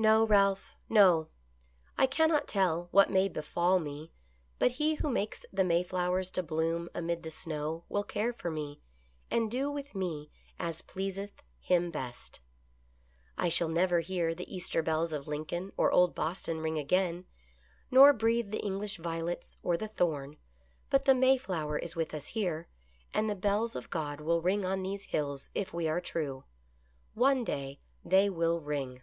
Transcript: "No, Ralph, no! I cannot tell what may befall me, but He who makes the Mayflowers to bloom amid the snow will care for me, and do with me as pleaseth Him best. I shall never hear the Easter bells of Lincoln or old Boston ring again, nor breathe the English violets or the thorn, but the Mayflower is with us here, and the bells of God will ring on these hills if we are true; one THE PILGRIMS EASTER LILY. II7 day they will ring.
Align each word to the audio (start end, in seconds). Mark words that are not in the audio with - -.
"No, 0.00 0.24
Ralph, 0.24 0.76
no! 0.88 1.26
I 1.96 2.06
cannot 2.06 2.46
tell 2.46 2.86
what 2.92 3.10
may 3.10 3.28
befall 3.28 3.80
me, 3.80 4.12
but 4.60 4.70
He 4.78 4.94
who 4.94 5.10
makes 5.10 5.44
the 5.52 5.64
Mayflowers 5.64 6.30
to 6.34 6.42
bloom 6.44 6.88
amid 6.94 7.24
the 7.24 7.32
snow 7.32 7.82
will 7.88 8.04
care 8.04 8.32
for 8.32 8.48
me, 8.48 8.80
and 9.28 9.50
do 9.50 9.68
with 9.72 9.96
me 9.96 10.30
as 10.56 10.82
pleaseth 10.82 11.42
Him 11.58 11.90
best. 11.90 12.38
I 13.36 13.48
shall 13.48 13.66
never 13.66 13.98
hear 13.98 14.36
the 14.36 14.46
Easter 14.56 14.84
bells 14.84 15.12
of 15.12 15.26
Lincoln 15.26 15.72
or 15.76 15.90
old 15.90 16.14
Boston 16.14 16.60
ring 16.60 16.78
again, 16.78 17.24
nor 17.90 18.12
breathe 18.12 18.52
the 18.52 18.64
English 18.64 18.98
violets 18.98 19.56
or 19.64 19.76
the 19.76 19.88
thorn, 19.88 20.36
but 20.90 21.06
the 21.06 21.14
Mayflower 21.14 21.76
is 21.76 21.96
with 21.96 22.14
us 22.14 22.28
here, 22.28 22.68
and 23.12 23.28
the 23.28 23.34
bells 23.34 23.74
of 23.74 23.90
God 23.90 24.20
will 24.20 24.40
ring 24.42 24.64
on 24.64 24.84
these 24.84 25.06
hills 25.06 25.50
if 25.56 25.74
we 25.74 25.88
are 25.88 26.00
true; 26.00 26.44
one 27.14 27.38
THE 27.38 27.46
PILGRIMS 27.46 27.50
EASTER 27.50 27.60
LILY. 27.66 27.70
II7 27.72 27.78
day 27.78 27.80
they 28.22 28.30
will 28.30 28.60
ring. 28.60 29.02